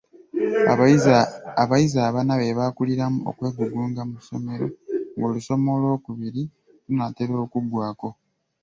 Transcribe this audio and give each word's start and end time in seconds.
Abayizi 1.63 1.97
abana 2.09 2.33
be 2.39 2.57
baakuliramu 2.59 3.19
okwegugunga 3.29 4.01
mu 4.09 4.17
ssomero 4.21 4.67
ng'olusoma 5.15 5.67
olw'okubiri 5.75 6.43
lunaatera 6.85 7.33
okuggwako. 7.45 8.09